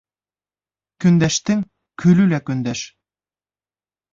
Көндәштең 1.05 1.61
көлө 2.05 2.25
лә 2.33 2.41
көндәш. 2.49 2.85